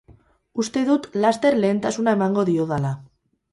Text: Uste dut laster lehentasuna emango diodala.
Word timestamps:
Uste 0.63 0.81
dut 0.87 1.05
laster 1.25 1.59
lehentasuna 1.65 2.17
emango 2.19 2.49
diodala. 2.53 2.97